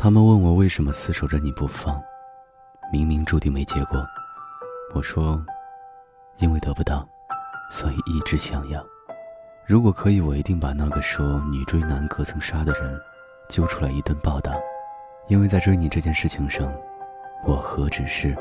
[0.00, 2.00] 他们问我为什么死守着你不放，
[2.92, 4.06] 明明注定没结果。
[4.94, 5.44] 我说，
[6.36, 7.04] 因为得不到，
[7.68, 8.80] 所以一直想要。
[9.66, 12.96] 如果可以，我一定把那个说女追男隔层纱的人
[13.48, 14.52] 揪出来一顿暴打。
[15.26, 16.72] 因为在追你这件事情上，
[17.44, 18.36] 我何止是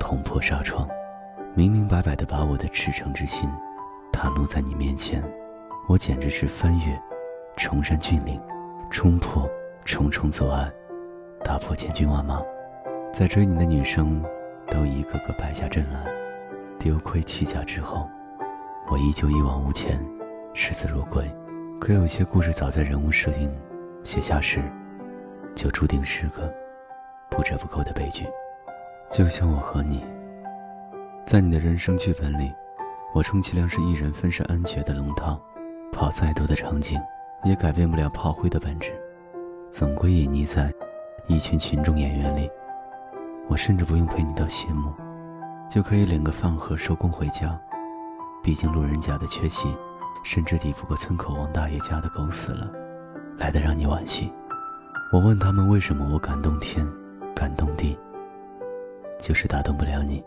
[0.00, 0.88] 捅破纱窗，
[1.54, 3.48] 明明白白的把我的赤诚之心
[4.12, 5.22] 袒露在你面前，
[5.86, 7.00] 我简直是翻越
[7.56, 8.42] 崇山峻岭，
[8.90, 9.48] 冲破
[9.84, 10.68] 重重阻碍，
[11.46, 12.42] 打破千军万马，
[13.12, 14.20] 在追你的女生
[14.66, 16.04] 都一个个败下阵来，
[16.76, 18.10] 丢盔弃甲之后，
[18.88, 20.04] 我依旧一往无前，
[20.52, 21.24] 视死如归。
[21.80, 23.48] 可有些故事早在人物设定
[24.02, 24.60] 写下时。
[25.54, 26.52] 就注定是个
[27.30, 28.26] 不折不扣的悲剧，
[29.08, 30.04] 就像我和你，
[31.24, 32.52] 在你的人生剧本里，
[33.14, 35.40] 我充其量是一人分饰安全的龙套，
[35.92, 37.00] 跑再多的场景，
[37.44, 38.92] 也改变不了炮灰的本质，
[39.70, 40.70] 总归隐匿在
[41.26, 42.50] 一群群众演员里。
[43.48, 44.92] 我甚至不用陪你到谢幕，
[45.70, 47.58] 就可以领个饭盒收工回家。
[48.42, 49.74] 毕竟路人甲的缺席，
[50.24, 52.70] 甚至抵不过村口王大爷家的狗死了，
[53.38, 54.32] 来的让你惋惜。
[55.12, 56.86] 我问他们为什么我感动天，
[57.34, 57.96] 感动地，
[59.18, 60.24] 就是打动不了你。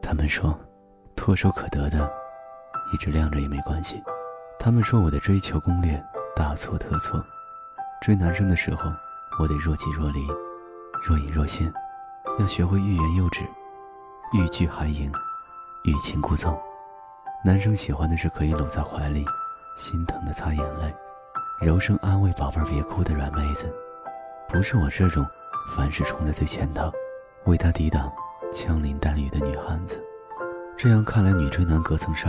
[0.00, 0.58] 他们说，
[1.14, 2.10] 唾手可得的，
[2.92, 4.02] 一直晾着也没关系。
[4.58, 6.02] 他们说我的追求攻略
[6.34, 7.22] 大错特错，
[8.00, 8.90] 追男生的时候，
[9.40, 10.28] 我得若即若离，
[11.02, 11.72] 若隐若现，
[12.38, 13.42] 要学会欲言又止，
[14.34, 15.10] 欲拒还迎，
[15.84, 16.60] 欲擒故纵。
[17.42, 19.24] 男生喜欢的是可以搂在怀里，
[19.78, 20.94] 心疼的擦眼泪。
[21.62, 23.74] 柔声安慰宝贝儿别哭的软妹子，
[24.46, 25.26] 不是我这种
[25.74, 26.92] 凡事冲在最前头，
[27.46, 28.12] 为他抵挡
[28.52, 29.98] 枪林弹雨的女汉子。
[30.76, 32.28] 这样看来，女追男隔层纱，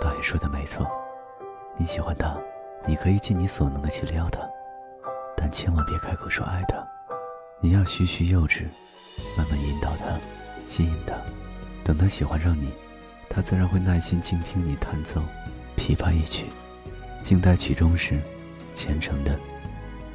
[0.00, 0.86] 倒也说的没错。
[1.76, 2.36] 你喜欢他，
[2.86, 4.38] 你可以尽你所能的去撩他，
[5.46, 6.84] 但千万别开口说爱他。
[7.60, 8.64] 你要徐徐幼稚，
[9.38, 10.18] 慢慢引导他，
[10.66, 11.14] 吸引他。
[11.84, 12.72] 等他喜欢上你，
[13.30, 15.22] 他自然会耐心静听你弹奏
[15.76, 16.46] 琵琶一曲。
[17.22, 18.20] 静待曲终时，
[18.74, 19.38] 虔诚的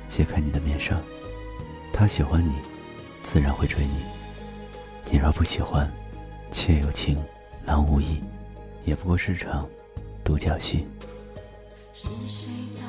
[0.05, 0.99] 揭开你的面纱。
[1.93, 2.51] 他喜欢你，
[3.23, 4.01] 自然会追你；
[5.09, 5.89] 你若不喜欢，
[6.51, 7.17] 妾有情，
[7.65, 8.21] 郎无意，
[8.83, 9.65] 也不过是场
[10.25, 10.85] 独角戏。
[11.93, 12.49] 是谁
[12.81, 12.85] 导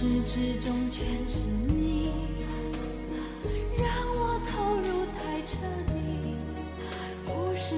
[0.00, 2.10] 始至终全是你，
[3.76, 5.58] 让我投入太彻
[5.92, 5.92] 底。
[7.26, 7.74] 故事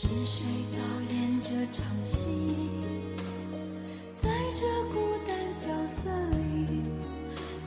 [0.00, 0.78] 是谁导
[1.12, 2.28] 演这场戏？
[4.22, 4.94] 在这孤
[5.26, 6.82] 单角色里，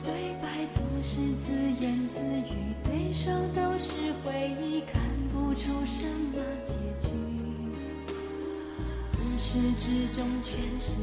[0.02, 3.92] 对白总是自言自语，对手都是
[4.24, 6.72] 回忆，看不出什么结
[7.06, 7.12] 局。
[9.12, 10.94] 自始至终全是